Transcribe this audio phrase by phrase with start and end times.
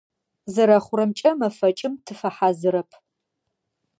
[0.53, 2.89] Зэрэхъурэмкӏэ, мэфэкӏым тыфэхьазырэп.